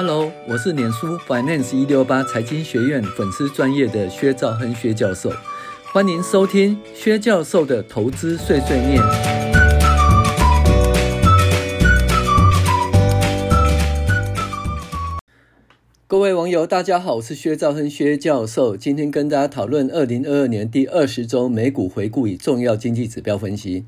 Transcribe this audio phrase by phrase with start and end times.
[0.00, 5.28] Hello，我是脸书 Finance 一六八财经学院粉丝专业的薛兆亨薛教授，
[5.92, 9.02] 欢迎收听薛教授的投资碎碎念。
[16.06, 23.84] 各位网友，大家好，我是薛兆亨薛教授，今天跟大家讨论二零二二年第二十周美股回顾与重要经济指标分析。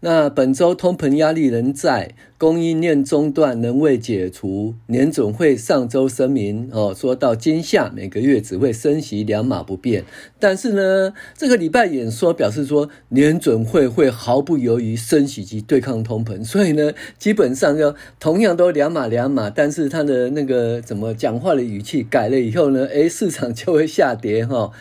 [0.00, 2.14] 那本周通膨压力仍在。
[2.42, 10.02] 供应链中断仍未解除，年总会上周声明哦，说到今夏每个月只会升息两码不变。
[10.40, 16.44] 但是呢，这个礼拜演说表示说，年准会会毫不犹豫升息及对抗通膨。
[16.44, 24.72] 所以呢，基本上要同样都两码两码，但是他的那个怎么讲话的语气改了以后呢，诶，市场就会下跌哈。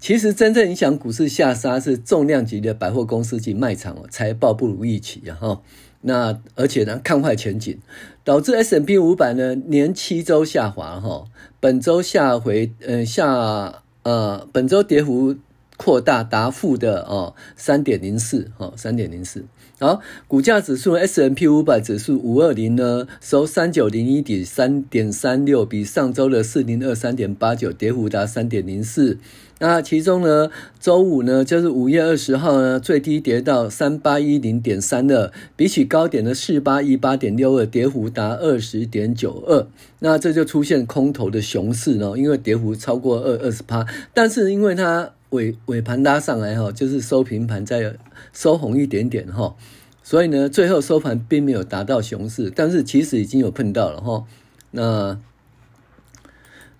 [0.00, 5.62] 其实真正影响股市下杀是重量级的百货公司及卖场哦，财报不如预期哈。
[6.06, 7.78] 那而且呢，看坏前景，
[8.22, 11.24] 导致 S&P 五百呢连七周下滑哈，
[11.60, 15.34] 本周下回呃下呃本周跌幅
[15.78, 19.46] 扩大达负的哦三点零四哦三点零四，
[19.84, 29.18] 好，股价指数 S&P 五百指数五二零呢收三九零一点三点三六，比上周的四零二三点八九跌幅达三点零四。
[29.58, 39.66] 那其中呢，周五呢，就是五月二十号呢，最低跌到三八一零点三二，比起高点的四八一八点六二，跌幅达二十点九二。
[39.98, 47.94] 那这就出现空头的熊市呢，因为跌幅超过二二十趴，但是因为它尾尾盘拉上来哈，就是收平盘再
[48.32, 49.54] 收红一点点哈，
[50.02, 54.24] 所以呢，最后收盘并没有达到熊市，但是其实已经有碰到了哈。
[54.70, 55.18] 那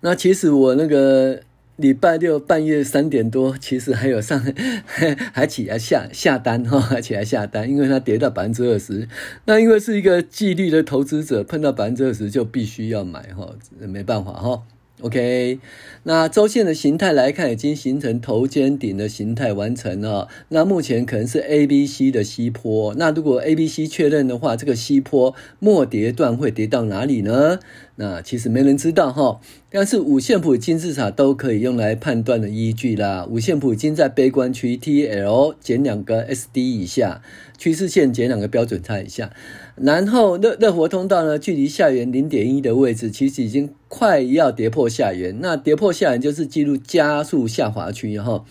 [0.01, 1.43] 那其实我那个。
[1.77, 4.41] 礼拜六半夜三点多，其实还有上，
[5.35, 9.09] 还起来下下单哈，还起来下单，因为它跌到百分之二十。
[9.47, 14.63] 那因为是一个纪律的投资者，碰到百分之二十就必须要买哈，没办法哈。
[15.01, 15.59] OK，
[16.05, 20.29] 那周线的形态来看，已经形成头肩顶的形态完成了。
[20.51, 22.95] 那目前可能是 A、B、C 的西坡。
[22.95, 27.59] 那如果 A、B、C 确认的话，这个西坡末跌段会跌到哪里呢？
[27.97, 29.41] 那其实没人知道哈。
[29.71, 33.27] 但是五线谱金字塔都可以用来判断的依据啦。
[33.29, 37.23] 五线谱已经在悲观区，TL 减两个 SD 以下，
[37.59, 39.31] 趋势线减两个标准差以下。
[39.77, 45.41] 然后热热活通道呢，距离下缘零点一的位置，其实已经快要跌破下缘。
[45.41, 48.45] 那跌破下缘就是进入加速下滑区哈。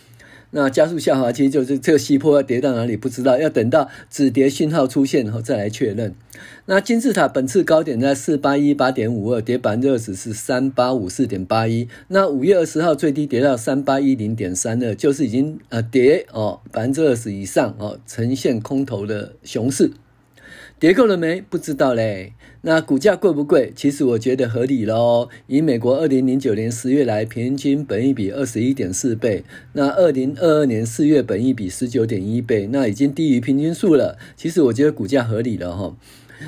[0.56, 6.14] 那加速下滑期就是这个西坡要跌到哪里不知道，要等到止跌信号出现后再来确认。
[6.66, 11.88] 那金字塔本次高点在四八一八点五二，跌百分之二十是三八五四点八一。
[12.09, 19.91] 那五月二十号最低跌到三八一零点三二，就是已经呃跌哦百分之二十以上哦，呈现空头的熊市。
[20.83, 21.39] 跌够了没？
[21.39, 22.33] 不知道嘞。
[22.63, 23.71] 那股价贵不贵？
[23.73, 25.29] 其实我觉得合理咯。
[25.47, 34.17] 以美国二零零九年十月来平均本益比二十一点四倍，那二零二二年四月本益比十九点一倍，那已经低于平均数了。
[34.35, 35.95] 其实我觉得股价合理了哈。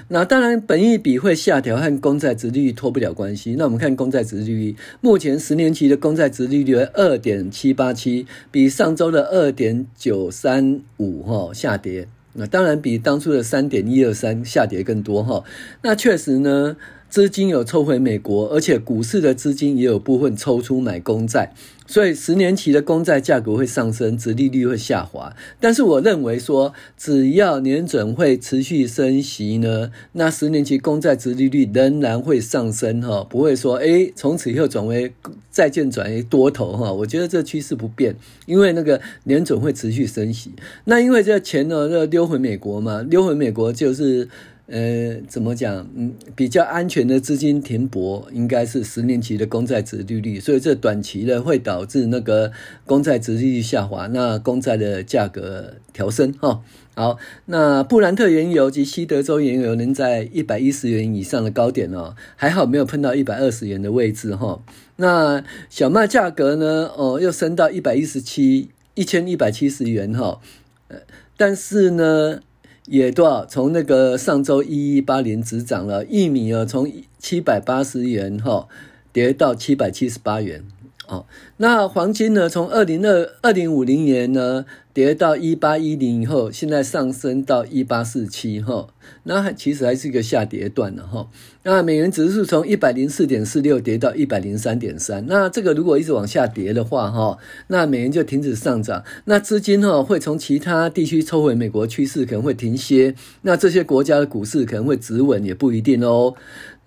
[0.09, 3.55] 那当然本益比会下调和公债殖利率脱不了关系。
[3.57, 12.09] 那我们看公债殖利率，目前十年期的公债殖利率为二点七八七，比上周的二点九三五哈下跌。
[12.37, 15.43] 那当然比当初的三点一二三下跌更多哈。
[15.81, 16.75] 那确实呢，
[17.15, 21.53] 资金有抽回美国，而且股市的资金也有部分抽出买公债。
[21.87, 25.33] 所以十年期的公债价格会上升，殖利率会下滑。
[25.61, 35.13] 但是我认为说，只要年准会持续升息呢，那十年期公债殖利率仍然会上升哈，不会说诶从此以后转为
[35.49, 36.91] 债券转为多头哈。
[36.91, 40.51] 我觉得这趋势不变，因为那个年准会持续升息。
[40.83, 44.27] 那因为这钱呢要溜回美国嘛，溜回美国就是。
[44.67, 45.87] 呃，怎么讲？
[45.95, 52.51] 嗯，比较安全的资金停泊应该是十年期的公债殖利率，所以这短期的会导致那个
[52.83, 56.63] 公债殖利率下滑，那公债的价格调升哈。
[56.95, 64.63] 好，那布兰特原油及西德州原油能在一百一十元以上的高点哦，还好没有碰到一百二十元的位置哈。
[64.95, 66.89] 那小麦价格呢？
[66.97, 70.39] 哦，又升到一百一十七一千一百七十元哈。
[70.87, 70.97] 呃，
[71.37, 72.39] 但是呢。
[72.87, 73.45] 也多少？
[73.45, 78.67] 从那个上周一一八零只涨了，玉米啊，从七百八十元哈
[79.11, 80.63] 跌到七百七十八元。
[81.07, 81.25] 哦，
[81.57, 82.49] 那黄金呢？
[82.49, 88.87] 从二零二二零五零年呢跌到一八一零以后，现在上升到一八四七哈，
[89.23, 91.27] 那其实还是一个下跌段了哈。
[91.63, 97.37] 那美元指数从一百零四点四六跌到一百零三点三，那这个如果一直往下跌的话哈，
[97.67, 106.35] 那美元就停止上涨，那资金哈会从其他地区抽回美国，趋势可能会停歇，那这些国家的股市可能会止稳，也不一定哦。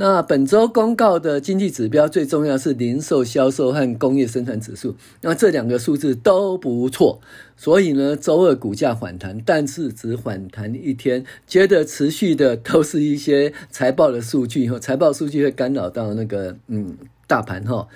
[0.01, 7.21] 那本周公告的经济指标最重要是零售销售和工业生产指数，那这两个数字都不错，
[7.57, 16.97] 所以呢，周二股价反弹，但是只反弹一天，接着持续的都是一些财报的数据哈，财报数据会干扰到那个嗯
[17.27, 17.89] 大盘哈。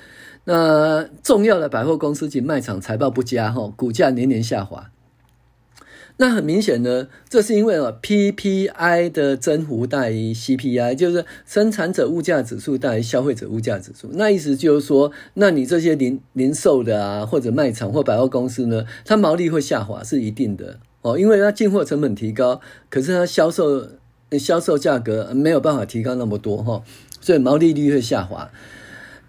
[0.45, 4.91] 那重要的百货公司及卖场财报不佳哈，股价年年下滑。
[6.23, 14.09] 那很明显呢，这是因为啊，PPI 的增幅大于 CPI，就是生产者物价指数大于消费者物价指数。
[14.13, 23.89] 那意思就是说，那你这些零零售的啊，或者卖场或百货公司呢，它毛利会下滑是一定的哦，因为它进货成本提高，可是它销售
[24.39, 26.85] 销售价格没有办法提高那么多哈，
[27.21, 28.49] 所以毛利率会下滑。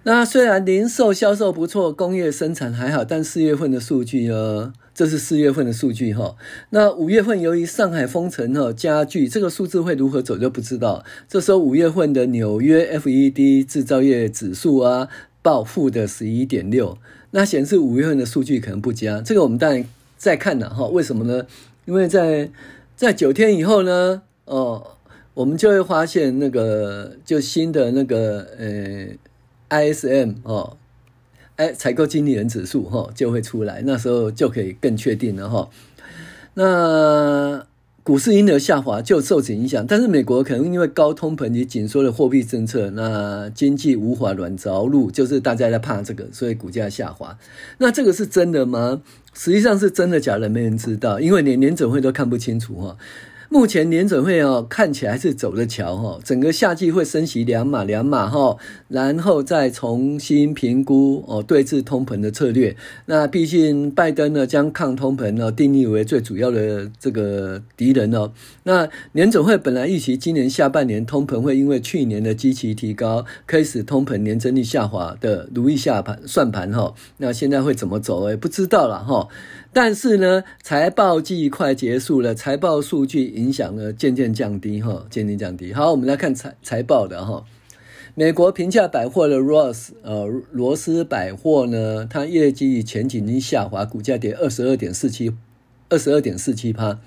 [0.04, 4.74] 那虽然零售销售不错，工业生产还好，但四月份的数据呢？
[4.94, 6.36] 这是四月份的数据哈，
[6.70, 11.04] 那五月份由于上海封城哈加剧，这个数字会如何走就不知道。
[11.28, 15.08] 这时候五月份的纽约 FED 制造业指数啊
[15.42, 16.96] 报负的十一点六，
[17.32, 19.20] 那显示五月份的数据可能不佳。
[19.22, 19.84] 这个我们当然
[20.16, 21.48] 再看了哈，为什么呢？
[21.86, 22.52] 因为在
[22.96, 24.92] 在九天以后呢，哦，
[25.34, 29.08] 我们就会发现那个就新的那个呃
[29.74, 30.78] ISM 哦。
[31.56, 35.70] 哎，采购经理人指数哈就会出来，那时候就可以更确定了哈。
[36.56, 37.66] 那
[38.02, 39.86] 股市因而下滑，就受此影响。
[39.88, 47.38] 但是美国可能因为高通膨及紧缩的货币政策，那经济无法软着陆，就是大家在怕这个，所以股价下滑。
[47.78, 49.02] 那这个是真的吗？
[49.34, 52.98] 实际上是真的假的，没人知道，因为连联准会都看不清楚哈。
[53.54, 58.58] 目前联准会哦看起来是走着瞧哈，整个夏季会升息两码两码哈，
[58.88, 62.76] 然后再重新评估哦对峙通膨的策略。
[63.06, 68.32] 那毕竟拜登呢将抗通膨呢定义为最主要的这个敌人哦。
[68.64, 76.96] 那联准会本来预期今年下半年通膨会因为去年的基期提高，开始通膨年增率下滑的如意下盘算盘哈。
[77.18, 78.36] 那现在会怎么走诶？
[78.36, 79.28] 不知道了哈。
[79.74, 85.74] 但是呢，财报季快结束了，财报数据影响呢渐渐降低哈，渐渐降低。
[85.74, 87.44] 好，我们来看财财报的哈。
[88.14, 95.34] 美国平价百货的 Ross 呃罗斯百货呢，它业绩前景已经下滑，股价跌二十二点四七，
[95.90, 97.00] 二十二点四七趴。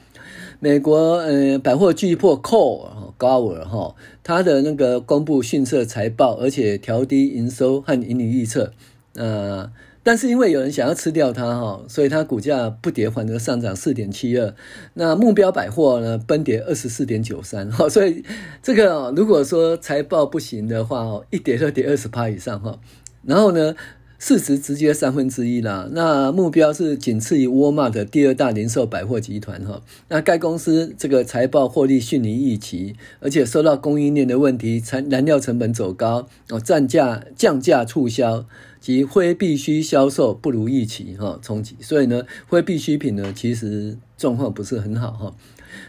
[0.58, 8.72] 美国呃百货巨擘 Kohl Gower 哈，它的那个公布逊色财报，而且调低营收和盈利预测，
[9.14, 9.70] 呃。
[10.06, 14.54] 但是因为有人想要吃掉它哈，所以它股价不跌反而上涨四点七二。
[14.94, 17.88] 那目标百货呢，崩跌二十四点九三哈。
[17.88, 18.22] 所以
[18.62, 22.78] 这个如果说财报不行的话哦，一跌就跌二十趴以上哈。
[23.24, 23.74] 然后呢，
[24.20, 25.88] 市值直接三分之一啦。
[25.90, 29.82] 那目标是仅次于沃尔玛的第二大零售百货集团哈。
[30.06, 38.46] 那该公司这个财报获利逊于预期，而且受到供应链的问题，材燃料成本走高哦，降价降价促销。
[38.86, 45.34] 及非必需销售不如预期哈冲击，所以呢，非必需品呢其实状况不是很好哈。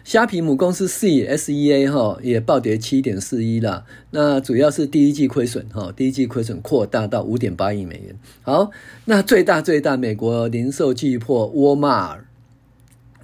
[0.04, 8.16] 虾皮母公司 CSEA 哈也暴跌七点四一啦，那主要是第一季亏损哈，第一季亏损扩大到五点八亿美元。
[8.42, 8.72] 好，
[9.06, 12.18] 那最大最大美国零售巨擘沃尔玛，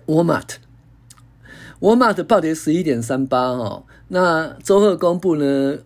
[0.06, 0.44] 沃尔玛，
[1.80, 5.80] 沃尔玛的暴跌十一点三八哈，那周二公布呢。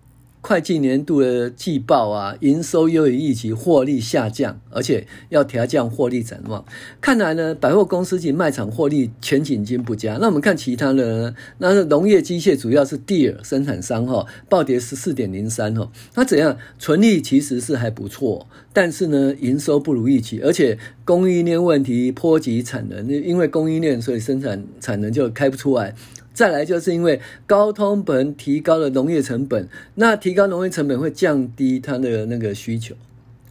[0.47, 6.63] 会计年度的季报啊，营收优于预期，获利下降，而且要调降获利展望。
[7.01, 10.17] 看来呢，百货公司及卖场获利前景经不佳。
[10.21, 15.91] 那我们看其他的呢，那是农业机械，主要是 Deer 生产商哈，暴跌十四点零三哈。
[16.15, 16.57] 那怎样？
[16.79, 25.93] 纯利其实是还不错，但是呢，营收不如预期，而且供应链问题波及产能，因为供应链，所以生产产能就开不出来。
[26.37, 32.93] 再来就是因为高通膨提高了农业成本，那提高农业成本会降低它的那个需求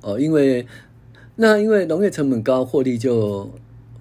[0.02, 0.64] 哦，因为
[1.34, 3.50] 那因为农业成本高，获利就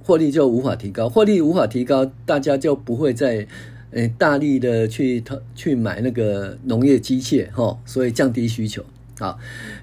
[0.03, 3.47] 获利就无法提高，获利无法提高，大家就不会再
[3.89, 5.23] 诶大力的去
[5.55, 8.85] 去买那个农业机械哈，所以降低需求。
[9.17, 9.39] 好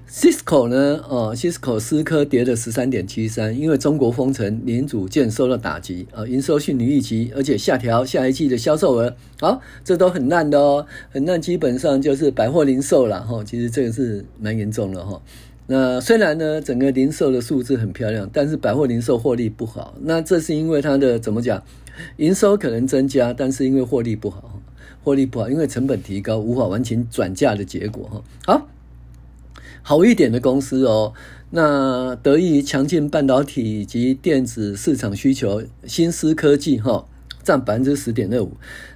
[0.07, 1.03] ，Cisco 呢？
[1.09, 9.15] 哦，Cisco 思科跌了十三点七三，因为中国封城，零组件受到打击，啊，营收逊于预期，而且下调下一季的销售额。
[9.39, 13.43] 好，这都很烂的哦，很烂，基本上就是百货零售了哈。
[13.43, 15.19] 其实这个是蛮严重的哈。
[15.65, 19.95] 那虽然呢，整个零售的数字很漂亮，但是百货零售获利不好。
[20.01, 21.63] 那这是因为它的怎么讲？
[22.17, 24.61] 营收可能增加，但是因为获利不好，
[25.03, 28.21] 获利不好，因为成本提高，无法完全转嫁的结果哈。
[28.45, 28.67] 好。
[29.83, 31.13] 好一点的公司哦，
[31.51, 37.05] 那得益于强劲半导体以及电子市场需求，新思科技哈
[37.43, 38.53] 占百分之十点二五，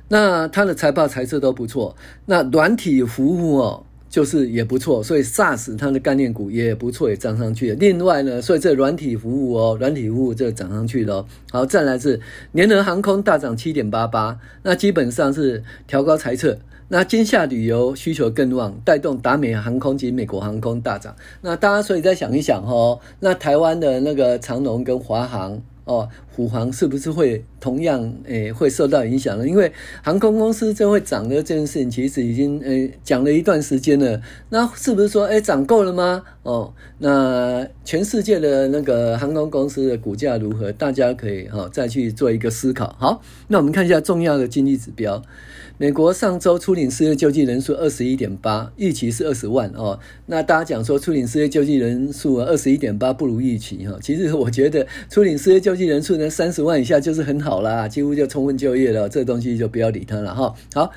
[0.08, 1.96] 那它的财报财测都不错。
[2.25, 7.75] 那软体服务哦，就是也不错，所以 SaaS 它的概念股也不错，也涨上去了。
[7.75, 11.25] 另外呢，所以这软体服务哦，软体服务这涨上去了。
[11.51, 12.19] 好，再来是
[12.53, 16.57] 联合航空大涨七点八八，那基本上是调高财测。
[16.89, 21.15] 那今夏旅游需求更旺，带动达美航空及美国航空大涨。
[21.41, 25.61] 那大家所以再想一想哦，那台湾的那个长荣跟华航。
[25.87, 29.48] 哦，虎航是不是会同样诶、会受到影响呢？
[29.48, 29.72] 因为
[30.03, 34.22] 航空公司就会涨的这件事情，其实已经诶讲、了一段时间了。
[34.50, 36.22] 那是不是说诶涨够了吗？
[36.44, 40.72] 哦，那全世界的那个航空公司的股价如何？
[40.72, 42.96] 大家可以哈、哦、再去做一个思考。
[43.00, 45.24] 好，那我们看一下重要的经济指标。
[45.79, 50.00] 美国上周初领失业救济人数二十一点八，预期是二十万哦。
[50.25, 53.96] 那大家讲说初领失业救济人数二十一点八不如预期哈。
[54.01, 60.53] 其实我觉得初领失业救济人数呢三十万以下就是很好啦，几乎就充分就业了，这东西就不要理它了哈。
[60.74, 60.91] 好。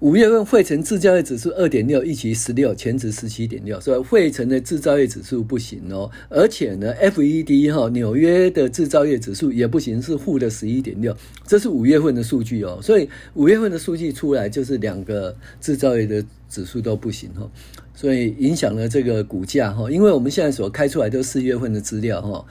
[0.00, 6.10] 五月份惠城制造业指数二点六，预期十六，前值十七点六，所以惠城的制造业指数不行哦。
[6.28, 12.80] 而且呢，FED 哈纽约的制造业指数也不行，是负的十一点六，这是五月份的数据哦。
[12.82, 17.48] 所以五月份的数据出来，就是两个制造业的指数都不行哈，
[17.94, 19.90] 所以影响了这个股价哈。
[19.90, 22.44] 因为我们现在所开出来都是四月份的资料哈，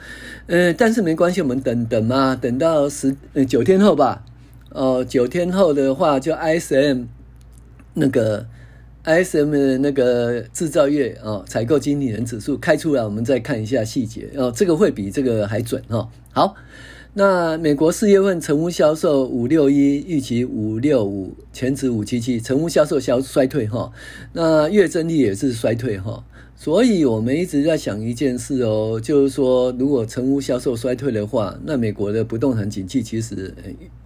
[0.46, 4.24] 呃，但是没关系，我们等等嘛，等到十呃九天后吧。
[4.70, 7.06] 哦，九天后的话就 ISM。
[7.94, 8.46] 那个
[9.04, 16.08] ISM 的那个制造业啊，采购经理人指数开出来，我们再看一下细节哦，这个会比这个还准哈。
[16.32, 16.56] 好，
[17.14, 23.92] 那美国四月份成屋销售五六一，预期五六五，前值五七七，成屋销售销衰退哈，
[24.32, 26.24] 那月增率也是衰退哈。
[26.56, 33.54] 所以我们一直在想一件事哦，就是说，如果成屋销售衰退的话，那美国的不动产景气其实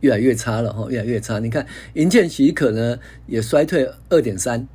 [0.00, 1.38] 越来越差了哈，越来越差。
[1.38, 2.98] 你看，营建许可呢
[3.28, 4.66] 也衰退二点三，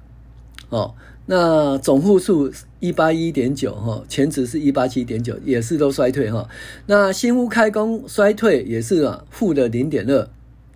[0.70, 0.96] 哦，
[1.26, 6.50] 那总户数一八一点九哈，前值是一八七点九，也是都衰退哈。
[6.88, 10.28] 那新屋开工衰退也是啊，负的零点二。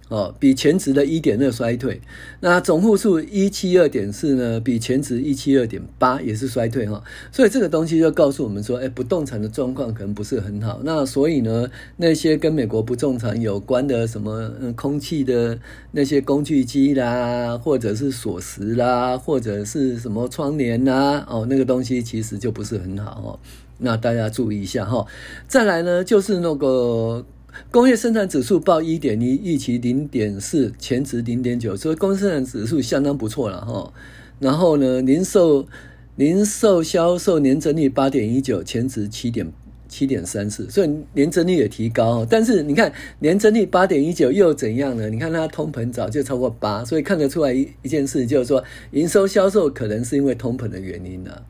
[0.08, 2.00] 哦，比前值的一点二衰退，
[2.40, 10.80] 那总户数一七二点四呢，比前值一七二点八也是衰退哈，所以这个东西就告诉我们说，哎，不动产的状况可能不是很好。
[10.84, 15.58] 那所以呢，那些跟美国不动产有关的什么，嗯，空气的
[15.92, 23.40] 那些工具机啦，或者是锁匙啦，或者是什么窗帘啦，哦，那个东西其实就不是很好哦。
[23.80, 25.04] 那大家注意一下哈。
[25.48, 27.26] 再来呢，就是那个。
[27.72, 33.94] 工业生产指数报一点一，预期零点四，前值零点九，所以工业生产指数相当不错了哈。
[34.40, 35.68] 然后呢，零售
[36.16, 39.52] 零售销售年增率八点一九，前值七点
[39.88, 42.26] 七点三四，所以年增率也提高。
[42.30, 45.10] 但是你看年增率八点一九又怎样呢？
[45.10, 51.46] 你看它通膨早就超过八，所以看得出来一一件事，就是说营收销售可能是因为通膨的原因了。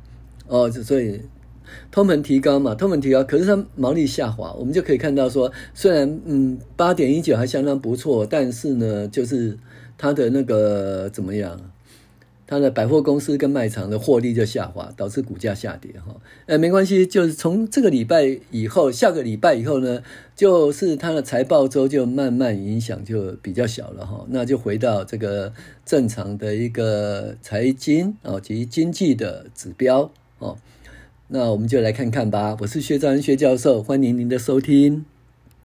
[0.47, 1.21] 哦，所以。
[1.91, 9.57] 通膨提高嘛，通膨提高，可是它毛利下滑，我们就可以看到说，虽然嗯八点一九还相当不错，但是呢，就是
[9.97, 11.59] 它的那个怎么样，
[12.47, 16.15] 它的百货公司跟卖场的获利就下滑，导致股价下跌哈。
[16.45, 20.03] 呃，没关系，就是从这个礼拜以后，下个礼拜以后呢，
[20.35, 25.51] 就是它的财报周就慢慢影响就比较小了哈，那就回到这个
[25.85, 30.57] 正常的一个财经哦及经济的指标哦。
[31.27, 32.55] 那我们就来看看吧。
[32.61, 35.05] 我是薛兆恩薛教授，欢迎您的收听。